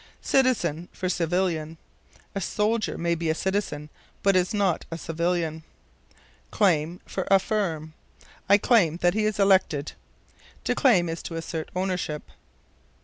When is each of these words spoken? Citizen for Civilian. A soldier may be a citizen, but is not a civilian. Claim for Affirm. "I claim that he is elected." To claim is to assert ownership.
Citizen 0.23 0.89
for 0.91 1.07
Civilian. 1.07 1.77
A 2.33 2.41
soldier 2.41 2.97
may 2.97 3.13
be 3.13 3.29
a 3.29 3.35
citizen, 3.35 3.91
but 4.23 4.35
is 4.35 4.51
not 4.51 4.83
a 4.89 4.97
civilian. 4.97 5.61
Claim 6.49 6.99
for 7.05 7.27
Affirm. 7.29 7.93
"I 8.49 8.57
claim 8.57 8.97
that 9.03 9.13
he 9.13 9.25
is 9.25 9.37
elected." 9.37 9.91
To 10.63 10.73
claim 10.73 11.07
is 11.07 11.21
to 11.21 11.35
assert 11.35 11.69
ownership. 11.75 12.23